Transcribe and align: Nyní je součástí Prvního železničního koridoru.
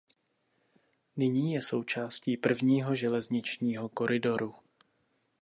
Nyní 1.17 1.53
je 1.53 1.61
součástí 1.61 2.37
Prvního 2.37 2.95
železničního 2.95 3.89
koridoru. 3.89 4.53